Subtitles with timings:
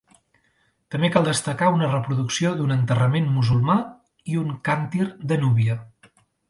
[0.95, 3.79] També cal destacar una reproducció d'un enterrament musulmà
[4.35, 5.83] i un càntir de núvia.